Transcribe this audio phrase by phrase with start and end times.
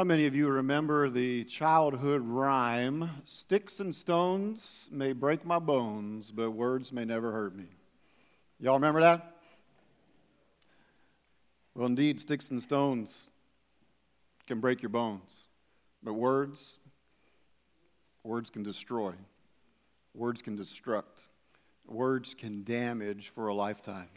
[0.00, 6.30] How many of you remember the childhood rhyme, Sticks and stones may break my bones,
[6.30, 7.66] but words may never hurt me?
[8.58, 9.36] Y'all remember that?
[11.74, 13.30] Well, indeed, sticks and stones
[14.46, 15.42] can break your bones,
[16.02, 16.78] but words,
[18.24, 19.12] words can destroy,
[20.14, 21.24] words can destruct,
[21.86, 24.08] words can damage for a lifetime.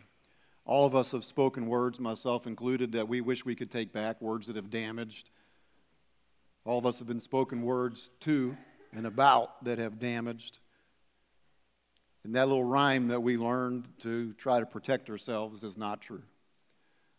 [0.63, 4.21] All of us have spoken words, myself included, that we wish we could take back,
[4.21, 5.29] words that have damaged
[6.65, 8.55] all of us have been spoken words to
[8.93, 10.59] and about that have damaged.
[12.23, 16.23] And that little rhyme that we learned to try to protect ourselves is not true.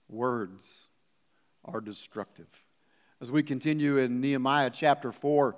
[0.09, 0.89] Words
[1.65, 2.47] are destructive.
[3.21, 5.57] As we continue in Nehemiah chapter 4,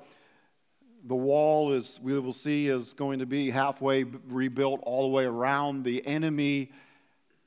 [1.05, 5.25] the wall is, we will see, is going to be halfway rebuilt all the way
[5.25, 5.85] around.
[5.85, 6.73] The enemy,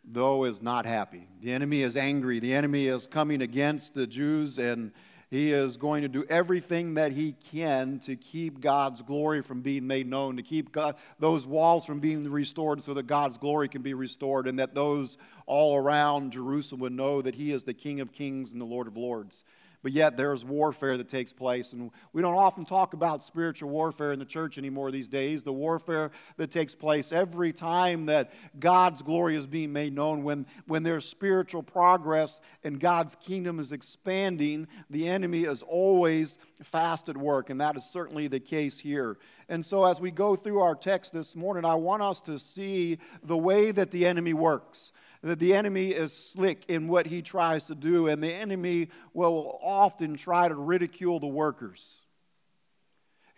[0.05, 1.27] though, is not happy.
[1.41, 2.39] The enemy is angry.
[2.39, 4.93] The enemy is coming against the Jews and
[5.29, 9.85] he is going to do everything that he can to keep God's glory from being
[9.85, 13.81] made known, to keep God, those walls from being restored so that God's glory can
[13.81, 17.99] be restored, and that those all around Jerusalem would know that he is the King
[17.99, 19.43] of kings and the Lord of lords
[19.81, 21.73] but yet there's warfare that takes place.
[21.73, 25.43] And we don't often talk about spiritual warfare in the church anymore these days.
[25.43, 30.45] The warfare that takes place every time that God's glory is being made known, when,
[30.67, 37.15] when there's spiritual progress and God's kingdom is expanding, the enemy is always fast at
[37.15, 37.49] work.
[37.49, 39.17] And that is certainly the case here.
[39.47, 42.99] And so, as we go through our text this morning, I want us to see
[43.23, 47.65] the way that the enemy works that the enemy is slick in what he tries
[47.65, 52.01] to do, and the enemy will often try to ridicule the workers.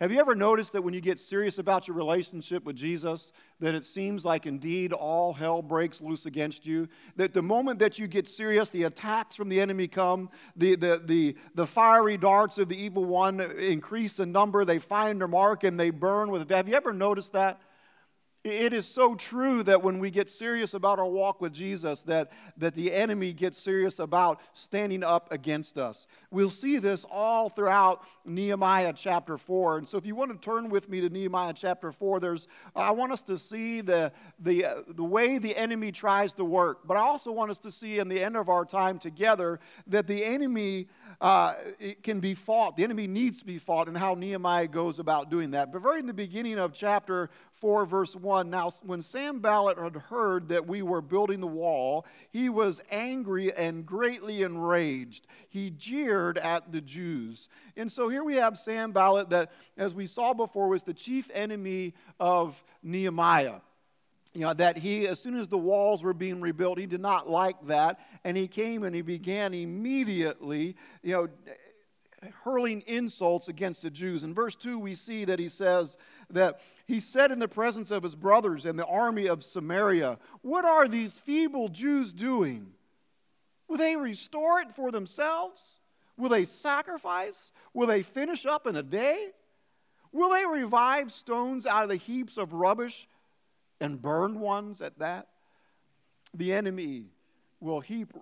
[0.02, 3.76] Have you ever noticed that when you get serious about your relationship with Jesus, that
[3.76, 6.88] it seems like indeed all hell breaks loose against you?
[7.14, 11.00] That the moment that you get serious, the attacks from the enemy come, the, the,
[11.04, 15.62] the, the fiery darts of the evil one increase in number, they find their mark
[15.62, 16.50] and they burn with it.
[16.50, 17.60] Have you ever noticed that?
[18.44, 22.32] It is so true that when we get serious about our walk with Jesus, that,
[22.56, 26.08] that the enemy gets serious about standing up against us.
[26.32, 29.78] We'll see this all throughout Nehemiah chapter 4.
[29.78, 32.90] And so if you want to turn with me to Nehemiah chapter 4, there's, I
[32.90, 34.10] want us to see the,
[34.40, 36.80] the, the way the enemy tries to work.
[36.84, 40.08] But I also want us to see in the end of our time together that
[40.08, 40.88] the enemy
[41.20, 41.54] uh,
[42.02, 42.76] can be fought.
[42.76, 45.70] The enemy needs to be fought and how Nehemiah goes about doing that.
[45.70, 47.30] But very in the beginning of chapter
[47.62, 48.50] 4, verse 1.
[48.50, 53.86] Now, when Sanballat had heard that we were building the wall, he was angry and
[53.86, 55.28] greatly enraged.
[55.48, 57.48] He jeered at the Jews.
[57.76, 61.94] And so here we have Sanballat, that, as we saw before, was the chief enemy
[62.18, 63.60] of Nehemiah
[64.34, 67.28] you know, that he, as soon as the walls were being rebuilt, he did not
[67.28, 68.00] like that.
[68.24, 71.28] And he came and he began immediately, you know,
[72.44, 74.24] hurling insults against the Jews.
[74.24, 75.96] In verse 2, we see that he says
[76.30, 76.60] that
[76.92, 80.86] he said in the presence of his brothers and the army of Samaria, What are
[80.86, 82.74] these feeble Jews doing?
[83.66, 85.76] Will they restore it for themselves?
[86.18, 87.50] Will they sacrifice?
[87.72, 89.30] Will they finish up in a day?
[90.12, 93.08] Will they revive stones out of the heaps of rubbish
[93.80, 95.28] and burn ones at that?
[96.34, 97.06] The enemy
[97.58, 98.12] will heap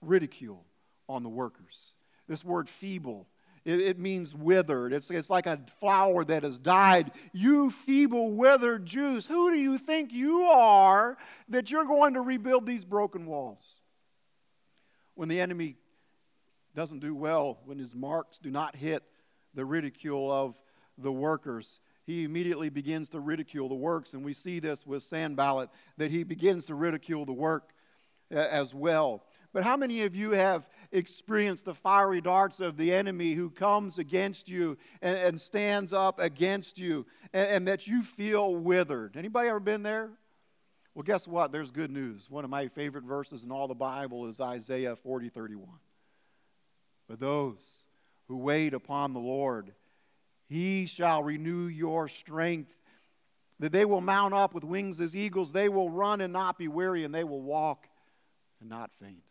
[0.00, 0.64] ridicule
[1.10, 1.92] on the workers.
[2.26, 3.26] This word feeble,
[3.64, 4.92] it, it, means withered.
[4.92, 7.12] It's, it's like a flower that has died.
[7.32, 11.16] You feeble, withered Jews, who do you think you are
[11.48, 13.76] that you're going to rebuild these broken walls?
[15.14, 15.76] When the enemy
[16.74, 19.02] doesn't do well, when his marks do not hit
[19.54, 20.60] the ridicule of
[20.98, 24.12] the workers, he immediately begins to ridicule the works.
[24.12, 27.70] And we see this with Sanballat, that he begins to ridicule the work
[28.34, 29.24] uh, as well.
[29.52, 33.98] But how many of you have experienced the fiery darts of the enemy who comes
[33.98, 39.16] against you and, and stands up against you and, and that you feel withered?
[39.16, 40.10] Anybody ever been there?
[40.94, 41.50] Well, guess what?
[41.50, 42.30] There's good news.
[42.30, 45.68] One of my favorite verses in all the Bible is Isaiah 40 31.
[47.08, 47.58] But those
[48.28, 49.72] who wait upon the Lord,
[50.48, 52.72] he shall renew your strength.
[53.60, 55.52] That they will mount up with wings as eagles.
[55.52, 57.86] They will run and not be weary, and they will walk
[58.60, 59.22] and not faint.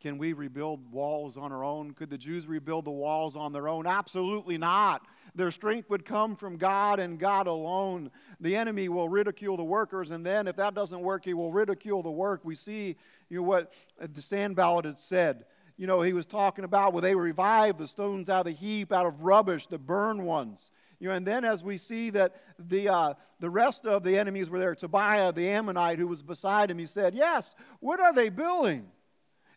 [0.00, 1.92] Can we rebuild walls on our own?
[1.92, 3.86] Could the Jews rebuild the walls on their own?
[3.86, 5.04] Absolutely not.
[5.34, 8.10] Their strength would come from God and God alone.
[8.40, 12.02] The enemy will ridicule the workers, and then if that doesn't work, he will ridicule
[12.02, 12.44] the work.
[12.44, 12.96] We see
[13.28, 15.44] you know, what the Sanballat had said.
[15.76, 18.92] You know, he was talking about will they revived the stones out of the heap,
[18.92, 20.70] out of rubbish, the burned ones.
[21.00, 24.50] You know, and then as we see that the, uh, the rest of the enemies
[24.50, 28.28] were there, Tobiah the Ammonite, who was beside him, he said, Yes, what are they
[28.28, 28.88] building?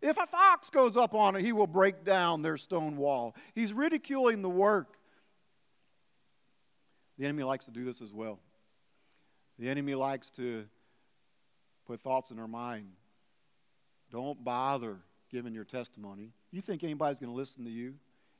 [0.01, 3.35] If a fox goes up on it, he will break down their stone wall.
[3.53, 4.97] He's ridiculing the work.
[7.19, 8.39] The enemy likes to do this as well.
[9.59, 10.65] The enemy likes to
[11.85, 12.87] put thoughts in our mind.
[14.11, 14.97] Don't bother
[15.29, 16.31] giving your testimony.
[16.51, 17.93] You think anybody's going to listen to you?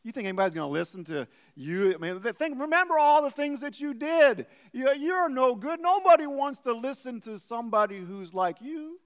[0.04, 1.94] You think anybody's going to listen to you?
[1.94, 4.48] I mean, think, remember all the things that you did.
[4.74, 5.80] You, you're no good.
[5.80, 9.00] Nobody wants to listen to somebody who's like you.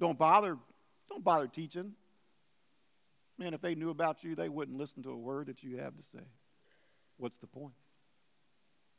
[0.00, 0.58] Don't bother.
[1.08, 1.92] Don't bother teaching.
[3.38, 5.96] Man, if they knew about you, they wouldn't listen to a word that you have
[5.96, 6.24] to say.
[7.18, 7.74] What's the point?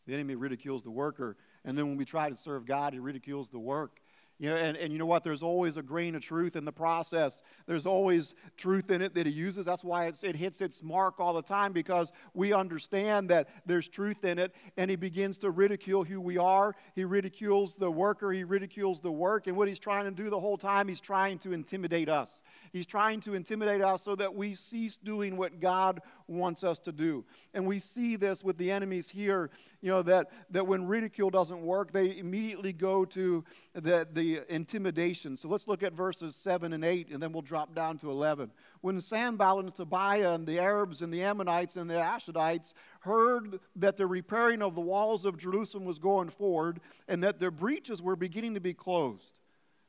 [0.06, 1.36] The enemy ridicules the worker,
[1.66, 4.00] and then when we try to serve God, he ridicules the work.
[4.40, 5.24] You know, and, and you know what?
[5.24, 7.42] There's always a grain of truth in the process.
[7.66, 9.66] There's always truth in it that he uses.
[9.66, 14.24] That's why it hits its mark all the time because we understand that there's truth
[14.24, 14.54] in it.
[14.78, 16.76] And he begins to ridicule who we are.
[16.94, 18.32] He ridicules the worker.
[18.32, 19.48] He ridicules the work.
[19.48, 22.44] And what he's trying to do the whole time, he's trying to intimidate us.
[22.72, 26.92] He's trying to intimidate us so that we cease doing what God wants us to
[26.92, 27.26] do.
[27.54, 29.50] And we see this with the enemies here,
[29.82, 33.44] you know, that, that when ridicule doesn't work, they immediately go to
[33.74, 35.38] the, the intimidation.
[35.38, 38.52] So let's look at verses 7 and 8, and then we'll drop down to 11.
[38.82, 43.98] When Sanballat and Tobiah and the Arabs and the Ammonites and the Ashdodites heard that
[43.98, 48.16] the repairing of the walls of Jerusalem was going forward and that their breaches were
[48.16, 49.38] beginning to be closed,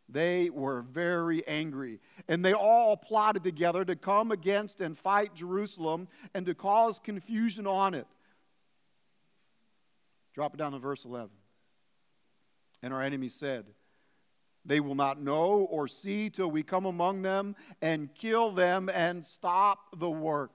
[0.08, 2.00] they were very angry.
[2.28, 7.66] And they all plotted together to come against and fight Jerusalem and to cause confusion
[7.66, 8.06] on it.
[10.34, 11.30] Drop it down to verse 11.
[12.82, 13.66] And our enemy said,
[14.64, 19.24] they will not know or see till we come among them and kill them and
[19.24, 20.52] stop the work.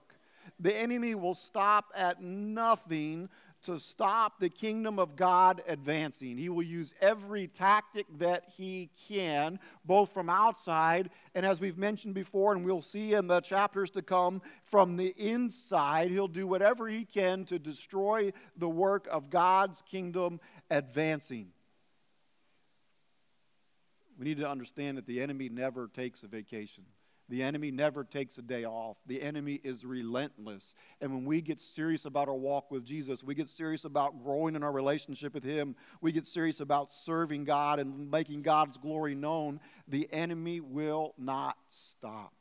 [0.60, 3.30] The enemy will stop at nothing
[3.64, 6.38] to stop the kingdom of God advancing.
[6.38, 12.14] He will use every tactic that he can, both from outside and, as we've mentioned
[12.14, 16.12] before, and we'll see in the chapters to come, from the inside.
[16.12, 20.40] He'll do whatever he can to destroy the work of God's kingdom
[20.70, 21.50] advancing.
[24.18, 26.84] We need to understand that the enemy never takes a vacation.
[27.30, 28.98] The enemy never takes a day off.
[29.06, 30.76] The enemy is relentless.
[31.00, 34.56] And when we get serious about our walk with Jesus, we get serious about growing
[34.56, 39.16] in our relationship with Him, we get serious about serving God and making God's glory
[39.16, 42.34] known, the enemy will not stop.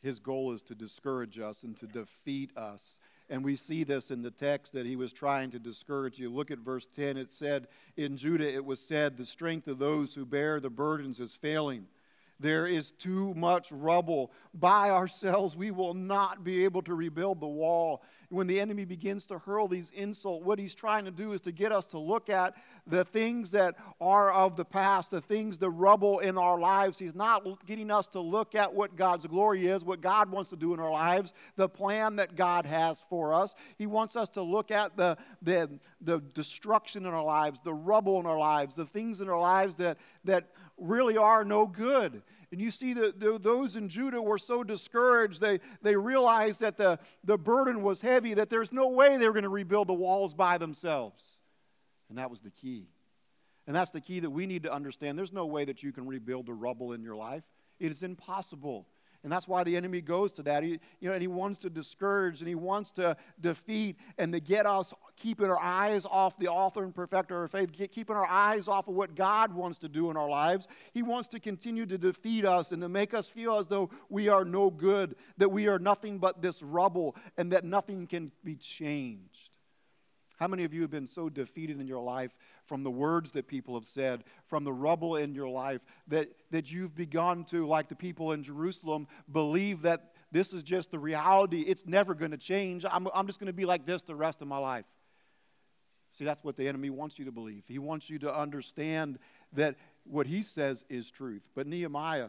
[0.00, 4.22] His goal is to discourage us and to defeat us and we see this in
[4.22, 6.30] the text that he was trying to discourage you.
[6.30, 7.16] Look at verse 10.
[7.16, 11.20] It said, In Judah it was said, The strength of those who bear the burdens
[11.20, 11.86] is failing.
[12.40, 14.30] There is too much rubble.
[14.54, 18.02] By ourselves, we will not be able to rebuild the wall.
[18.30, 21.52] When the enemy begins to hurl these insults, what he's trying to do is to
[21.52, 22.54] get us to look at
[22.86, 26.98] the things that are of the past, the things, the rubble in our lives.
[26.98, 30.56] He's not getting us to look at what God's glory is, what God wants to
[30.56, 33.54] do in our lives, the plan that God has for us.
[33.78, 35.70] He wants us to look at the, the,
[36.02, 39.76] the destruction in our lives, the rubble in our lives, the things in our lives
[39.76, 42.22] that, that really are no good.
[42.50, 46.98] And you see that those in Judah were so discouraged, they, they realized that the,
[47.24, 50.32] the burden was heavy, that there's no way they were going to rebuild the walls
[50.32, 51.38] by themselves.
[52.08, 52.86] And that was the key.
[53.66, 55.18] And that's the key that we need to understand.
[55.18, 57.44] There's no way that you can rebuild the rubble in your life,
[57.78, 58.86] it is impossible.
[59.24, 60.62] And that's why the enemy goes to that.
[60.62, 64.40] He, you know, and he wants to discourage and he wants to defeat and to
[64.40, 68.28] get us keeping our eyes off the author and perfecter of our faith, keeping our
[68.28, 70.68] eyes off of what God wants to do in our lives.
[70.94, 74.28] He wants to continue to defeat us and to make us feel as though we
[74.28, 78.54] are no good, that we are nothing but this rubble, and that nothing can be
[78.54, 79.57] changed.
[80.38, 82.30] How many of you have been so defeated in your life
[82.64, 86.70] from the words that people have said, from the rubble in your life, that, that
[86.70, 91.62] you've begun to, like the people in Jerusalem, believe that this is just the reality.
[91.62, 92.84] It's never going to change.
[92.88, 94.84] I'm, I'm just going to be like this the rest of my life.
[96.12, 97.64] See, that's what the enemy wants you to believe.
[97.66, 99.18] He wants you to understand
[99.54, 101.48] that what he says is truth.
[101.54, 102.28] But Nehemiah,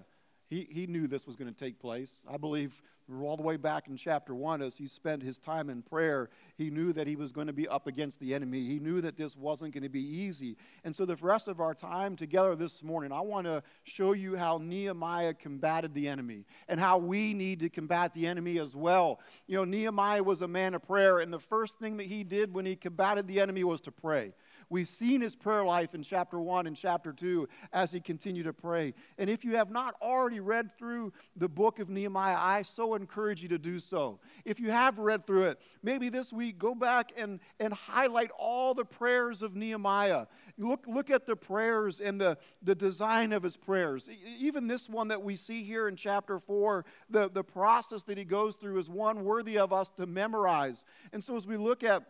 [0.49, 2.11] he, he knew this was going to take place.
[2.27, 2.81] I believe
[3.23, 6.69] all the way back in chapter 1 as he spent his time in prayer he
[6.69, 8.65] knew that he was going to be up against the enemy.
[8.65, 10.57] He knew that this wasn't going to be easy.
[10.83, 14.35] And so the rest of our time together this morning i want to show you
[14.35, 19.19] how nehemiah combated the enemy and how we need to combat the enemy as well.
[19.47, 22.53] You know nehemiah was a man of prayer and the first thing that he did
[22.53, 24.33] when he combated the enemy was to pray
[24.69, 28.53] We've seen his prayer life in chapter 1 and chapter 2 as he continued to
[28.53, 28.93] pray.
[29.17, 33.41] And if you have not already read through the book of Nehemiah, I so encourage
[33.41, 34.19] you to do so.
[34.45, 38.75] If you have read through it, maybe this week go back and, and highlight all
[38.75, 40.27] the prayers of Nehemiah.
[40.59, 44.07] Look, look at the prayers and the, the design of his prayers.
[44.37, 48.23] Even this one that we see here in chapter 4, the, the process that he
[48.23, 50.85] goes through is one worthy of us to memorize.
[51.11, 52.03] And so as we look at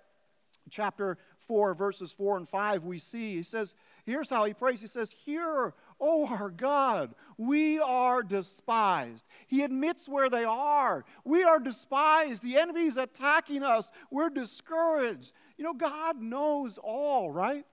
[0.70, 1.18] chapter
[1.50, 3.74] 4, verses 4 and 5, we see, he says,
[4.06, 4.82] here's how he prays.
[4.82, 9.26] He says, Hear, O our God, we are despised.
[9.48, 11.06] He admits where they are.
[11.26, 12.44] We are despised.
[12.44, 13.92] The enemy is attacking us.
[14.12, 15.34] We're discouraged.
[15.58, 17.66] You know, God knows all, right?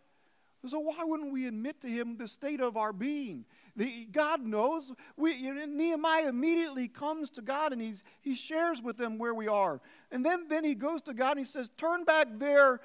[0.66, 3.44] So why wouldn't we admit to him the state of our being?
[3.76, 4.90] The, God knows.
[5.16, 9.34] We, you know, Nehemiah immediately comes to God and he's, he shares with them where
[9.34, 9.82] we are.
[10.10, 12.80] And then, then he goes to God and he says, Turn back their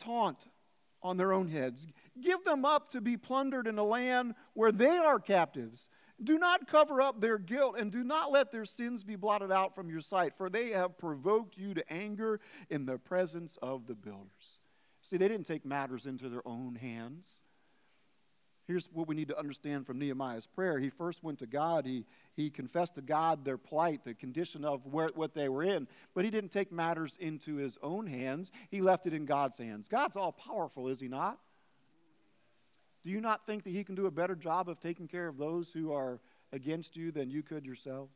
[0.00, 0.38] taunt
[1.02, 1.86] on their own heads.
[2.20, 5.88] Give them up to be plundered in a land where they are captives.
[6.22, 9.74] Do not cover up their guilt and do not let their sins be blotted out
[9.74, 13.94] from your sight, for they have provoked you to anger in the presence of the
[13.94, 14.60] builders.
[15.00, 17.36] See, they didn't take matters into their own hands.
[18.70, 20.78] Here's what we need to understand from Nehemiah's prayer.
[20.78, 21.84] He first went to God.
[21.84, 22.04] He,
[22.36, 26.24] he confessed to God their plight, the condition of where, what they were in, but
[26.24, 28.52] he didn't take matters into his own hands.
[28.70, 29.88] He left it in God's hands.
[29.88, 31.40] God's all powerful, is he not?
[33.02, 35.36] Do you not think that he can do a better job of taking care of
[35.36, 36.20] those who are
[36.52, 38.14] against you than you could yourselves?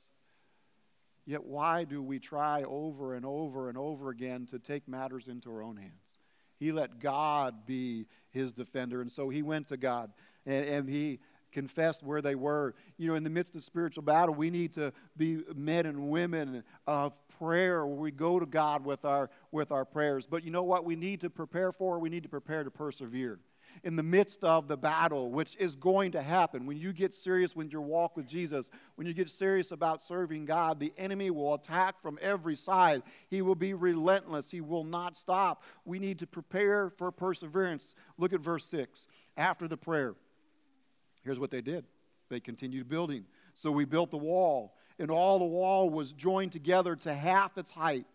[1.26, 5.50] Yet, why do we try over and over and over again to take matters into
[5.50, 6.18] our own hands?
[6.60, 9.00] He let God be his defender.
[9.00, 10.12] And so he went to God
[10.46, 11.20] and, and he
[11.52, 12.74] confessed where they were.
[12.96, 16.64] You know, in the midst of spiritual battle, we need to be men and women
[16.86, 20.26] of prayer where we go to God with our, with our prayers.
[20.26, 21.98] But you know what we need to prepare for?
[21.98, 23.38] We need to prepare to persevere
[23.82, 26.66] in the midst of the battle, which is going to happen.
[26.66, 30.44] When you get serious with your walk with Jesus, when you get serious about serving
[30.44, 33.02] God, the enemy will attack from every side.
[33.28, 35.64] He will be relentless, he will not stop.
[35.84, 37.94] We need to prepare for perseverance.
[38.16, 39.06] Look at verse 6.
[39.36, 40.14] After the prayer,
[41.24, 41.84] here's what they did
[42.30, 43.24] they continued building.
[43.54, 47.70] So we built the wall, and all the wall was joined together to half its
[47.70, 48.06] height,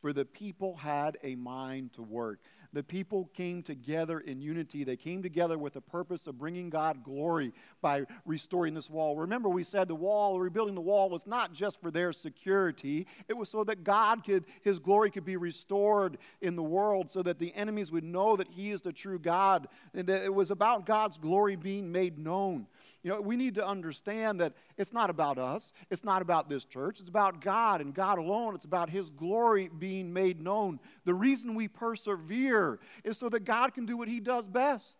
[0.00, 2.40] for the people had a mind to work
[2.72, 4.84] the people came together in unity.
[4.84, 9.16] They came together with the purpose of bringing God glory by restoring this wall.
[9.16, 13.36] Remember, we said the wall, rebuilding the wall, was not just for their security, it
[13.36, 17.38] was so that God could, His glory could be restored in the world, so that
[17.38, 20.86] the enemies would know that He is the true God, and that it was about
[20.86, 22.66] God's glory being made known.
[23.02, 26.64] You know, we need to understand that it's not about us, it's not about this
[26.64, 28.54] church, it's about God and God alone.
[28.54, 30.80] It's about His glory being made known.
[31.04, 34.98] The reason we persevere is so that God can do what He does best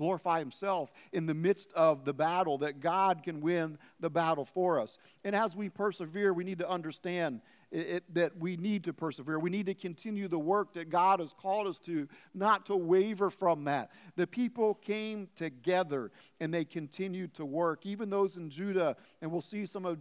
[0.00, 4.80] glorify himself in the midst of the battle, that God can win the battle for
[4.80, 4.96] us.
[5.24, 9.38] And as we persevere, we need to understand it, it, that we need to persevere.
[9.38, 13.30] We need to continue the work that God has called us to, not to waver
[13.30, 13.90] from that.
[14.16, 16.10] The people came together
[16.40, 17.86] and they continued to work.
[17.86, 19.98] Even those in Judah, and we'll see some of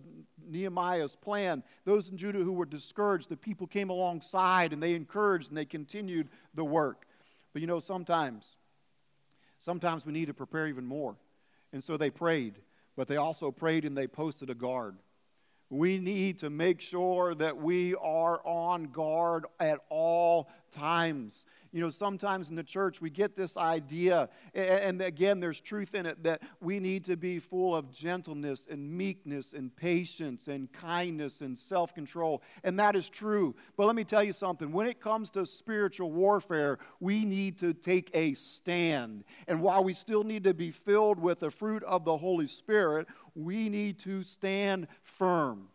[0.47, 5.49] Nehemiah's plan, those in Judah who were discouraged, the people came alongside and they encouraged
[5.49, 7.05] and they continued the work.
[7.53, 8.55] But you know, sometimes,
[9.59, 11.17] sometimes we need to prepare even more.
[11.71, 12.55] And so they prayed,
[12.95, 14.95] but they also prayed and they posted a guard
[15.69, 21.45] we need to make sure that we are on guard at all times.
[21.71, 26.05] You know, sometimes in the church we get this idea, and again, there's truth in
[26.05, 31.41] it, that we need to be full of gentleness and meekness and patience and kindness
[31.41, 32.41] and self control.
[32.63, 33.55] And that is true.
[33.77, 37.73] But let me tell you something when it comes to spiritual warfare, we need to
[37.73, 39.23] take a stand.
[39.47, 43.07] And while we still need to be filled with the fruit of the Holy Spirit,
[43.35, 45.69] we need to stand firm.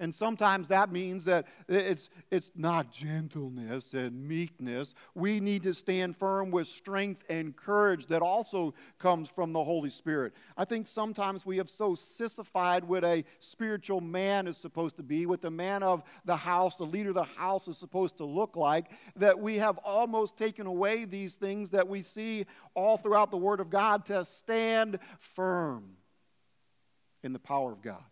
[0.00, 4.94] And sometimes that means that it's, it's not gentleness and meekness.
[5.14, 9.90] We need to stand firm with strength and courage that also comes from the Holy
[9.90, 10.32] Spirit.
[10.56, 15.26] I think sometimes we have so sissified what a spiritual man is supposed to be,
[15.26, 18.56] what the man of the house, the leader of the house is supposed to look
[18.56, 23.36] like, that we have almost taken away these things that we see all throughout the
[23.36, 25.90] Word of God to stand firm
[27.22, 28.02] in the power of God,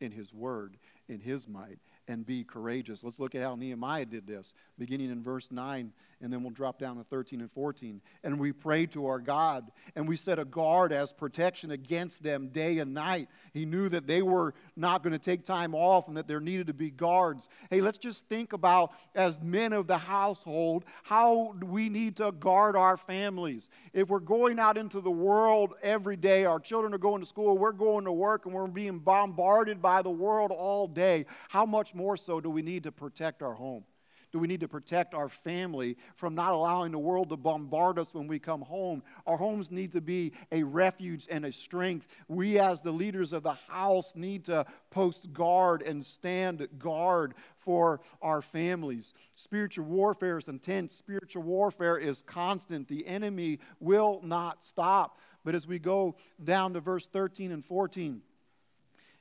[0.00, 0.78] in His Word
[1.08, 3.04] in his might and be courageous.
[3.04, 4.54] Let's look at how Nehemiah did this.
[4.78, 8.00] Beginning in verse 9 and then we'll drop down to 13 and 14.
[8.24, 12.48] And we prayed to our God, and we set a guard as protection against them
[12.48, 13.28] day and night.
[13.52, 16.66] He knew that they were not going to take time off and that there needed
[16.68, 17.48] to be guards.
[17.70, 22.76] Hey, let's just think about, as men of the household, how we need to guard
[22.76, 23.68] our families.
[23.92, 27.56] If we're going out into the world every day, our children are going to school,
[27.56, 31.94] we're going to work, and we're being bombarded by the world all day, how much
[31.94, 33.84] more so do we need to protect our home?
[34.30, 38.12] Do we need to protect our family from not allowing the world to bombard us
[38.12, 39.02] when we come home?
[39.26, 42.06] Our homes need to be a refuge and a strength.
[42.28, 48.00] We, as the leaders of the house, need to post guard and stand guard for
[48.20, 49.14] our families.
[49.34, 52.88] Spiritual warfare is intense, spiritual warfare is constant.
[52.88, 55.18] The enemy will not stop.
[55.44, 58.20] But as we go down to verse 13 and 14,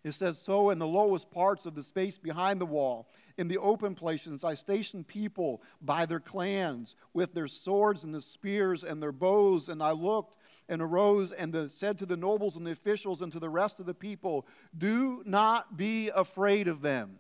[0.04, 3.60] it says, So in the lowest parts of the space behind the wall, in the
[3.60, 9.02] open places, I stationed people by their clans with their swords and the spears and
[9.02, 9.70] their bows.
[9.70, 10.36] And I looked
[10.68, 13.80] and arose and the, said to the nobles and the officials and to the rest
[13.80, 17.18] of the people, Do not be afraid of them.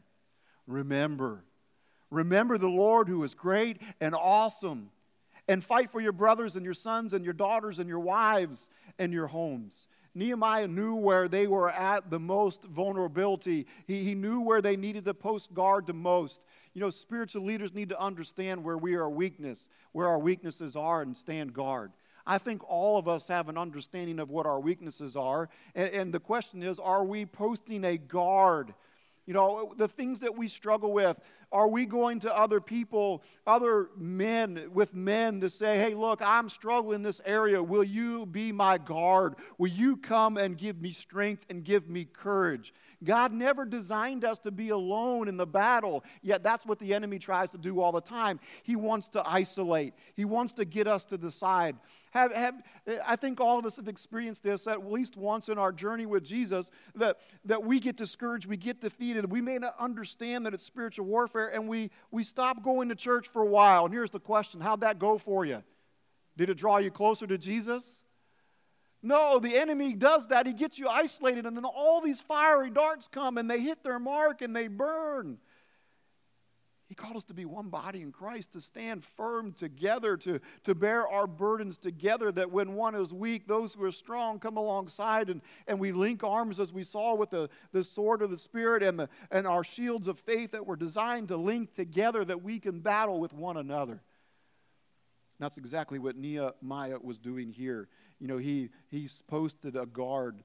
[0.65, 1.43] Remember,
[2.09, 4.89] remember the Lord who is great and awesome.
[5.47, 8.69] And fight for your brothers and your sons and your daughters and your wives
[8.99, 9.87] and your homes.
[10.17, 13.67] Nehemiah knew where they were at the most vulnerability.
[13.85, 16.41] He, he knew where they needed to post guard the most.
[16.73, 21.01] You know, spiritual leaders need to understand where we are weakness, where our weaknesses are,
[21.01, 21.91] and stand guard.
[22.25, 25.49] I think all of us have an understanding of what our weaknesses are.
[25.75, 28.73] And, and the question is are we posting a guard?
[29.25, 31.19] You know, the things that we struggle with,
[31.51, 36.49] are we going to other people, other men, with men to say, hey, look, I'm
[36.49, 37.61] struggling in this area.
[37.61, 39.35] Will you be my guard?
[39.57, 42.73] Will you come and give me strength and give me courage?
[43.03, 47.19] God never designed us to be alone in the battle, yet that's what the enemy
[47.19, 48.39] tries to do all the time.
[48.63, 51.75] He wants to isolate, he wants to get us to the side.
[52.11, 52.55] Have, have,
[53.05, 56.23] I think all of us have experienced this at least once in our journey with
[56.23, 60.63] Jesus that, that we get discouraged, we get defeated, we may not understand that it's
[60.63, 63.85] spiritual warfare, and we, we stop going to church for a while.
[63.85, 65.63] And here's the question How'd that go for you?
[66.35, 68.03] Did it draw you closer to Jesus?
[69.03, 70.47] No, the enemy does that.
[70.47, 73.99] He gets you isolated, and then all these fiery darts come and they hit their
[73.99, 75.37] mark and they burn.
[76.87, 80.73] He called us to be one body in Christ, to stand firm together, to, to
[80.73, 85.29] bear our burdens together, that when one is weak, those who are strong come alongside
[85.29, 88.83] and, and we link arms as we saw with the, the sword of the Spirit
[88.83, 92.59] and, the, and our shields of faith that were designed to link together that we
[92.59, 94.01] can battle with one another.
[95.39, 100.43] That's exactly what Nehemiah was doing here you know, he, he's posted a guard.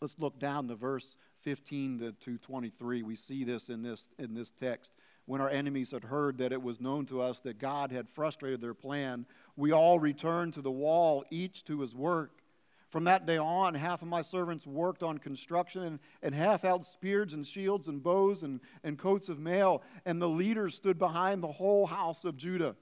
[0.00, 3.02] Let's look down to verse 15 to, to 23.
[3.02, 4.92] We see this in this, in this text.
[5.26, 8.60] When our enemies had heard that it was known to us that God had frustrated
[8.60, 12.42] their plan, we all returned to the wall, each to his work.
[12.90, 16.84] From that day on, half of my servants worked on construction, and, and half held
[16.84, 21.42] spears and shields and bows and, and coats of mail, and the leaders stood behind
[21.42, 22.76] the whole house of Judah.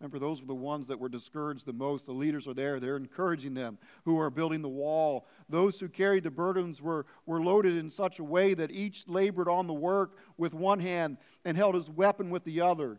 [0.00, 2.06] Remember, those were the ones that were discouraged the most.
[2.06, 5.26] The leaders are there, they're encouraging them who are building the wall.
[5.48, 9.48] Those who carried the burdens were, were loaded in such a way that each labored
[9.48, 12.98] on the work with one hand and held his weapon with the other.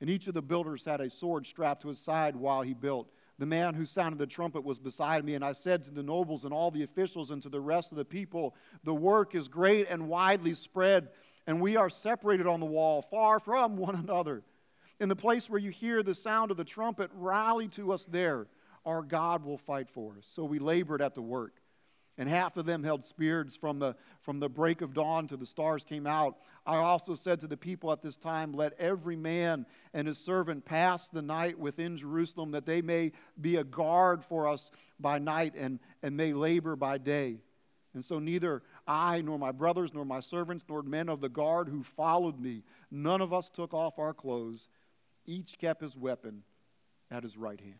[0.00, 3.10] And each of the builders had a sword strapped to his side while he built.
[3.38, 6.44] The man who sounded the trumpet was beside me, and I said to the nobles
[6.44, 9.88] and all the officials and to the rest of the people, The work is great
[9.90, 11.08] and widely spread,
[11.46, 14.44] and we are separated on the wall, far from one another.
[14.98, 18.46] In the place where you hear the sound of the trumpet, rally to us there.
[18.84, 20.28] Our God will fight for us.
[20.32, 21.60] So we labored at the work.
[22.18, 25.44] And half of them held spears from the, from the break of dawn to the
[25.44, 26.36] stars came out.
[26.64, 30.64] I also said to the people at this time, Let every man and his servant
[30.64, 35.54] pass the night within Jerusalem, that they may be a guard for us by night
[35.56, 37.40] and, and may labor by day.
[37.92, 41.68] And so neither I, nor my brothers, nor my servants, nor men of the guard
[41.68, 44.68] who followed me, none of us took off our clothes
[45.26, 46.42] each kept his weapon
[47.10, 47.78] at his right hand.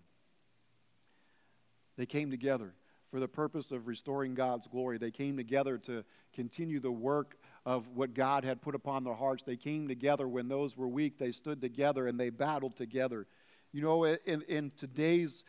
[1.96, 2.74] They came together
[3.10, 4.98] for the purpose of restoring God's glory.
[4.98, 9.42] They came together to continue the work of what God had put upon their hearts.
[9.42, 11.18] They came together when those were weak.
[11.18, 13.26] They stood together and they battled together.
[13.72, 15.44] You know, in, in today's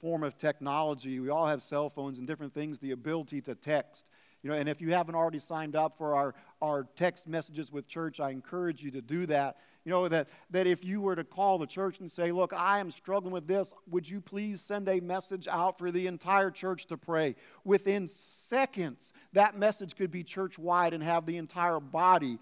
[0.00, 4.10] form of technology, we all have cell phones and different things, the ability to text.
[4.42, 7.88] You know, and if you haven't already signed up for our, our text messages with
[7.88, 9.56] church, I encourage you to do that
[9.88, 12.78] you know, that, that if you were to call the church and say, Look, I
[12.78, 16.84] am struggling with this, would you please send a message out for the entire church
[16.88, 17.36] to pray?
[17.64, 22.38] Within seconds, that message could be church wide and have the entire body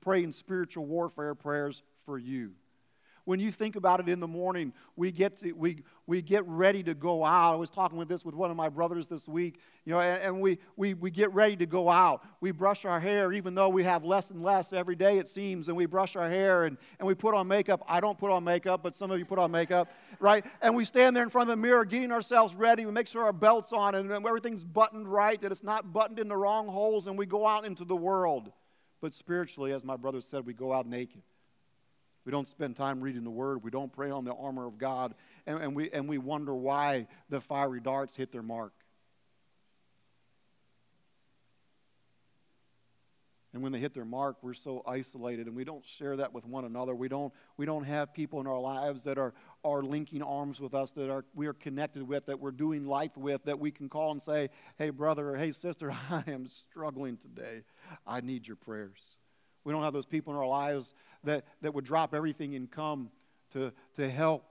[0.00, 2.50] praying spiritual warfare prayers for you.
[3.24, 6.82] When you think about it in the morning, we get, to, we, we get ready
[6.82, 7.52] to go out.
[7.52, 10.22] I was talking with this with one of my brothers this week, you know, and,
[10.22, 12.24] and we, we, we get ready to go out.
[12.40, 15.68] We brush our hair, even though we have less and less every day, it seems,
[15.68, 17.84] and we brush our hair and, and we put on makeup.
[17.86, 20.44] I don't put on makeup, but some of you put on makeup, right?
[20.60, 22.86] And we stand there in front of the mirror getting ourselves ready.
[22.86, 26.26] We make sure our belt's on and everything's buttoned right, that it's not buttoned in
[26.26, 28.50] the wrong holes, and we go out into the world.
[29.00, 31.22] But spiritually, as my brother said, we go out naked.
[32.24, 33.62] We don't spend time reading the Word.
[33.62, 35.14] We don't pray on the armor of God.
[35.46, 38.72] And, and, we, and we wonder why the fiery darts hit their mark.
[43.54, 46.46] And when they hit their mark, we're so isolated and we don't share that with
[46.46, 46.94] one another.
[46.94, 50.72] We don't, we don't have people in our lives that are, are linking arms with
[50.72, 53.90] us, that are, we are connected with, that we're doing life with, that we can
[53.90, 57.64] call and say, hey, brother, or hey, sister, I am struggling today.
[58.06, 59.18] I need your prayers.
[59.64, 60.94] We don't have those people in our lives
[61.24, 63.10] that, that would drop everything and come
[63.52, 64.44] to, to help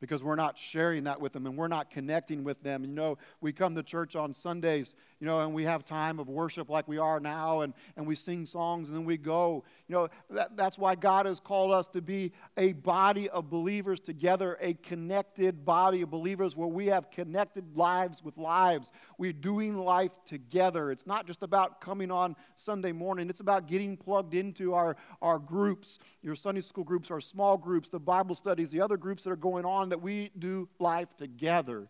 [0.00, 2.84] because we're not sharing that with them and we're not connecting with them.
[2.84, 6.28] You know, we come to church on Sundays, you know, and we have time of
[6.28, 9.62] worship like we are now, and, and we sing songs and then we go.
[9.88, 14.00] You know, that, that's why God has called us to be a body of believers
[14.00, 18.90] together, a connected body of believers where we have connected lives with lives.
[19.18, 20.90] We're doing life together.
[20.90, 25.38] It's not just about coming on Sunday morning, it's about getting plugged into our, our
[25.38, 29.30] groups, your Sunday school groups, our small groups, the Bible studies, the other groups that
[29.30, 31.88] are going on that we do life together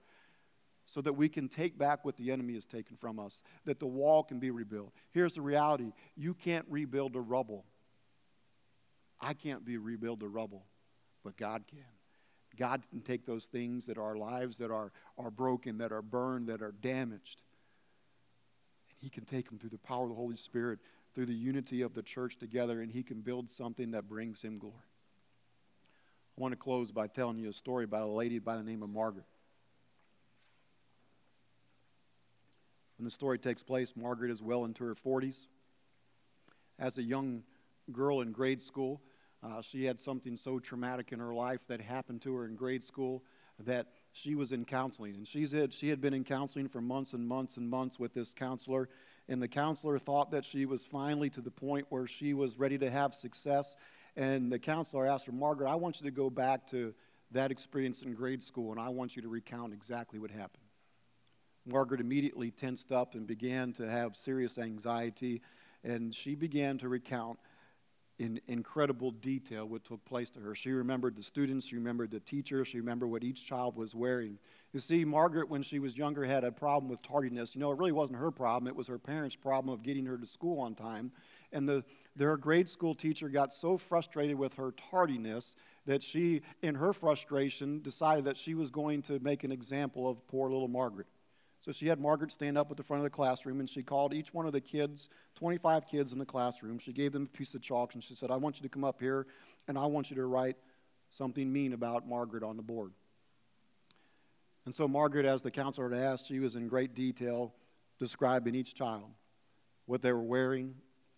[0.90, 3.86] so that we can take back what the enemy has taken from us, that the
[3.86, 4.92] wall can be rebuilt.
[5.12, 7.64] Here's the reality you can't rebuild a rubble.
[9.20, 10.64] I can't be rebuild the rubble,
[11.22, 11.84] but God can.
[12.58, 16.48] God can take those things that are lives that are, are broken, that are burned,
[16.48, 17.42] that are damaged.
[18.90, 20.80] And He can take them through the power of the Holy Spirit,
[21.14, 24.58] through the unity of the church together, and He can build something that brings Him
[24.58, 24.74] glory.
[26.40, 28.88] Want to close by telling you a story about a lady by the name of
[28.88, 29.26] Margaret.
[32.96, 35.48] When the story takes place, Margaret is well into her 40s.
[36.78, 37.42] As a young
[37.92, 39.02] girl in grade school,
[39.42, 42.84] uh, she had something so traumatic in her life that happened to her in grade
[42.84, 43.22] school
[43.66, 45.16] that she was in counseling.
[45.16, 48.14] And she's had, she had been in counseling for months and months and months with
[48.14, 48.88] this counselor.
[49.28, 52.78] And the counselor thought that she was finally to the point where she was ready
[52.78, 53.76] to have success
[54.16, 56.94] and the counselor asked her, Margaret, I want you to go back to
[57.32, 60.64] that experience in grade school, and I want you to recount exactly what happened.
[61.66, 65.42] Margaret immediately tensed up and began to have serious anxiety,
[65.84, 67.38] and she began to recount
[68.18, 70.54] in incredible detail what took place to her.
[70.54, 74.38] She remembered the students, she remembered the teachers, she remembered what each child was wearing.
[74.74, 77.54] You see, Margaret, when she was younger, had a problem with tardiness.
[77.54, 80.18] You know, it really wasn't her problem, it was her parents' problem of getting her
[80.18, 81.12] to school on time.
[81.50, 81.82] And the,
[82.16, 85.54] their grade school teacher got so frustrated with her tardiness
[85.86, 90.26] that she, in her frustration, decided that she was going to make an example of
[90.26, 91.06] poor little Margaret.
[91.62, 94.14] So she had Margaret stand up at the front of the classroom and she called
[94.14, 96.78] each one of the kids, 25 kids in the classroom.
[96.78, 98.84] She gave them a piece of chalk and she said, I want you to come
[98.84, 99.26] up here
[99.68, 100.56] and I want you to write
[101.10, 102.92] something mean about Margaret on the board.
[104.64, 107.54] And so Margaret, as the counselor had asked, she was in great detail
[107.98, 109.10] describing each child,
[109.84, 110.74] what they were wearing,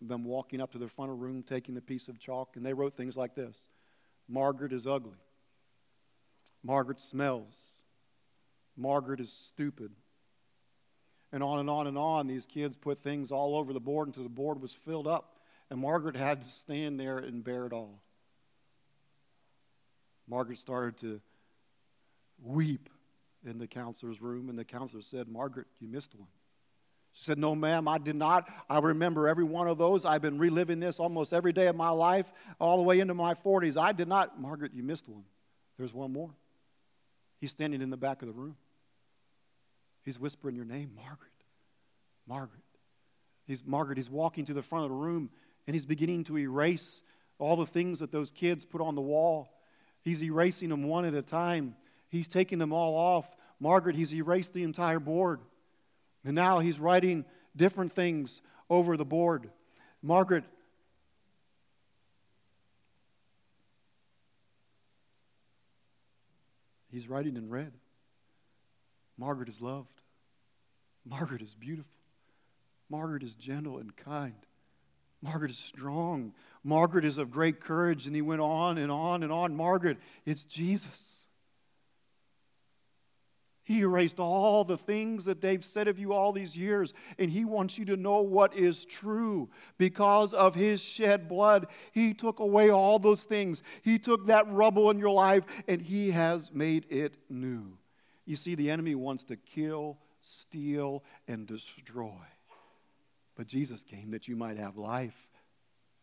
[0.07, 2.73] them walking up to their front of room, taking the piece of chalk, and they
[2.73, 3.67] wrote things like this
[4.27, 5.17] Margaret is ugly.
[6.63, 7.81] Margaret smells.
[8.75, 9.91] Margaret is stupid.
[11.31, 14.23] And on and on and on, these kids put things all over the board until
[14.23, 15.37] the board was filled up.
[15.69, 18.01] And Margaret had to stand there and bear it all.
[20.27, 21.21] Margaret started to
[22.41, 22.89] weep
[23.45, 26.29] in the counselor's room, and the counselor said, Margaret, you missed one.
[27.13, 28.49] She said, No, ma'am, I did not.
[28.69, 30.03] I remember every one of those.
[30.03, 33.33] I've been reliving this almost every day of my life, all the way into my
[33.33, 33.77] 40s.
[33.77, 34.39] I did not.
[34.41, 35.23] Margaret, you missed one.
[35.77, 36.31] There's one more.
[37.39, 38.55] He's standing in the back of the room.
[40.03, 41.31] He's whispering your name, Margaret.
[42.27, 42.61] Margaret.
[43.45, 43.97] He's Margaret.
[43.97, 45.29] He's walking to the front of the room
[45.67, 47.01] and he's beginning to erase
[47.39, 49.49] all the things that those kids put on the wall.
[50.01, 51.75] He's erasing them one at a time.
[52.09, 53.27] He's taking them all off.
[53.59, 55.39] Margaret, he's erased the entire board.
[56.25, 59.49] And now he's writing different things over the board.
[60.01, 60.43] Margaret,
[66.91, 67.73] he's writing in red.
[69.17, 69.87] Margaret is loved.
[71.05, 71.91] Margaret is beautiful.
[72.89, 74.35] Margaret is gentle and kind.
[75.21, 76.33] Margaret is strong.
[76.63, 78.07] Margaret is of great courage.
[78.07, 79.55] And he went on and on and on.
[79.55, 81.27] Margaret, it's Jesus.
[83.65, 87.45] He erased all the things that they've said of you all these years, and He
[87.45, 89.49] wants you to know what is true.
[89.77, 93.63] Because of His shed blood, He took away all those things.
[93.81, 97.77] He took that rubble in your life, and He has made it new.
[98.25, 102.11] You see, the enemy wants to kill, steal, and destroy.
[103.35, 105.29] But Jesus came that you might have life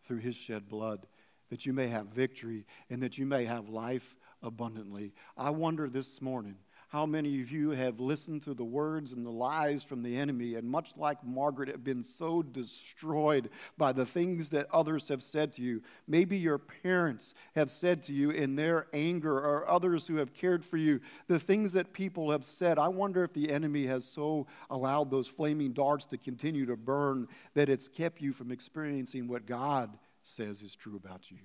[0.06, 1.06] through His shed blood,
[1.50, 5.12] that you may have victory, and that you may have life abundantly.
[5.36, 6.56] I wonder this morning
[6.90, 10.56] how many of you have listened to the words and the lies from the enemy,
[10.56, 13.48] and much like Margaret, have been so destroyed
[13.78, 15.82] by the things that others have said to you?
[16.08, 20.64] Maybe your parents have said to you in their anger, or others who have cared
[20.64, 22.76] for you, the things that people have said.
[22.76, 27.28] I wonder if the enemy has so allowed those flaming darts to continue to burn
[27.54, 31.38] that it's kept you from experiencing what God says is true about you.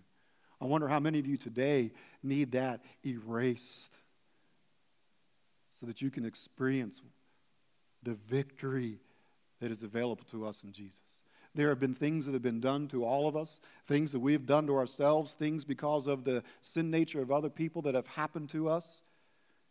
[0.60, 1.92] I wonder how many of you today
[2.24, 4.00] need that erased
[5.80, 7.02] so that you can experience
[8.04, 9.00] the victory
[9.62, 11.00] that is available to us in Jesus.
[11.54, 14.34] There have been things that have been done to all of us, things that we
[14.34, 18.08] have done to ourselves, things because of the sin nature of other people that have
[18.08, 19.02] happened to us.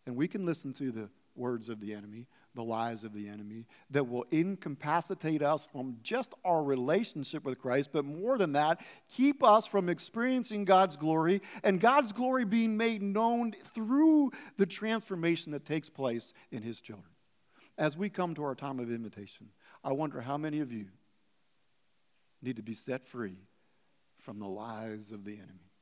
[0.06, 3.66] And we can listen to the words of the enemy the lies of the enemy
[3.90, 9.42] that will incapacitate us from just our relationship with Christ, but more than that, keep
[9.42, 15.64] us from experiencing God's glory and God's glory being made known through the transformation that
[15.64, 17.10] takes place in His children.
[17.76, 19.48] As we come to our time of invitation,
[19.82, 20.86] I wonder how many of you
[22.40, 23.38] need to be set free
[24.18, 25.73] from the lies of the enemy.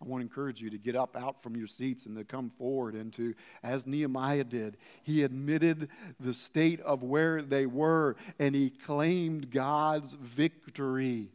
[0.00, 2.50] I want to encourage you to get up out from your seats and to come
[2.50, 5.88] forward and to, as Nehemiah did, he admitted
[6.20, 11.30] the state of where they were and he claimed God's victory.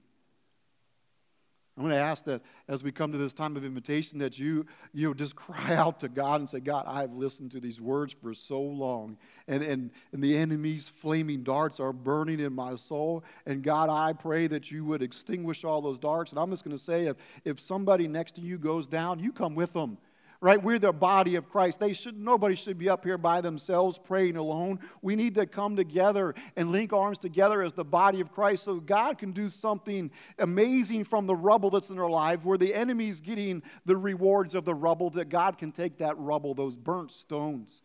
[1.76, 4.68] I'm going to ask that as we come to this time of invitation that you,
[4.94, 8.34] you just cry out to God and say, God, I've listened to these words for
[8.36, 13.24] so long, and, and, and the enemy's flaming darts are burning in my soul.
[13.46, 16.32] And God, I pray that you would extinguish all those darts.
[16.32, 19.32] And I'm just going to say, if, if somebody next to you goes down, you
[19.32, 19.98] come with them
[20.44, 20.62] right?
[20.62, 21.80] We're the body of Christ.
[21.80, 24.82] They should, nobody should be up here by themselves praying alone.
[25.02, 28.82] We need to come together and link arms together as the body of Christ so
[28.82, 33.22] God can do something amazing from the rubble that's in our life where the enemy's
[33.22, 37.82] getting the rewards of the rubble, that God can take that rubble, those burnt stones,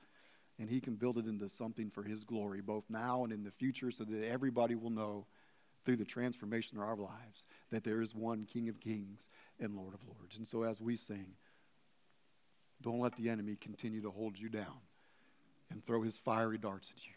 [0.59, 3.53] and He can build it into something for His glory, both now and in the
[3.53, 5.27] future, so that everybody will know
[5.85, 9.95] through the transformation of our lives that there is one King of Kings and Lord
[9.95, 10.39] of Lords.
[10.39, 11.35] And so as we sing,
[12.83, 14.81] don't let the enemy continue to hold you down
[15.71, 17.13] and throw his fiery darts at you.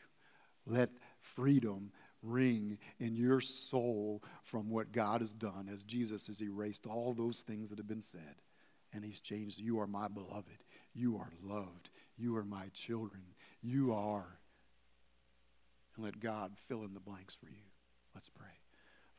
[0.66, 1.92] Let freedom
[2.24, 7.42] ring in your soul from what God has done as Jesus has erased all those
[7.42, 8.42] things that have been said.
[8.94, 9.60] And he's changed.
[9.60, 10.64] You are my beloved.
[10.94, 11.90] You are loved.
[12.18, 13.24] You are my children.
[13.62, 14.38] You are.
[15.96, 17.64] And let God fill in the blanks for you.
[18.14, 18.61] Let's pray.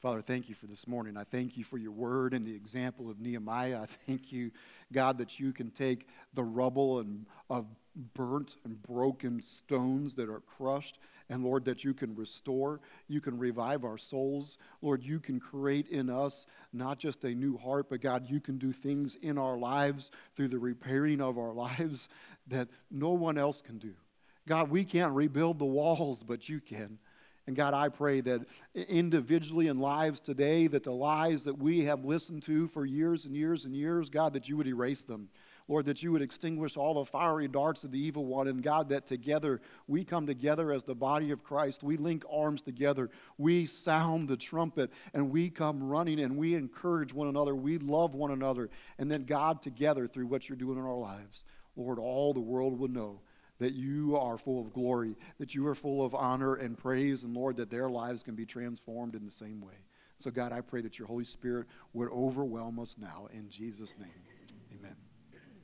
[0.03, 1.17] Father, thank you for this morning.
[1.17, 3.83] I thank you for your word and the example of Nehemiah.
[3.83, 4.51] I thank you,
[4.93, 7.67] God, that you can take the rubble and of
[8.13, 13.39] burnt and broken stones that are crushed, and Lord, that you can restore, you can
[13.39, 14.59] revive our souls.
[14.81, 18.59] Lord, you can create in us not just a new heart, but God, you can
[18.59, 22.09] do things in our lives through the repairing of our lives
[22.49, 23.95] that no one else can do.
[24.49, 26.99] God, we can't rebuild the walls, but you can.
[27.47, 28.43] And God, I pray that
[28.75, 33.37] individually in lives today, that the lies that we have listened to for years and
[33.37, 35.29] years and years, God, that you would erase them.
[35.69, 38.49] Lord, that you would extinguish all the fiery darts of the evil one.
[38.49, 41.83] And God, that together we come together as the body of Christ.
[41.83, 43.11] We link arms together.
[43.39, 47.55] We sound the trumpet and we come running and we encourage one another.
[47.55, 48.71] We love one another.
[48.99, 52.79] And then, God, together through what you're doing in our lives, Lord, all the world
[52.79, 53.21] will know
[53.63, 57.35] that you are full of glory, that you are full of honor and praise, and
[57.35, 59.75] Lord, that their lives can be transformed in the same way.
[60.19, 64.09] So, God, I pray that your Holy Spirit would overwhelm us now in Jesus' name.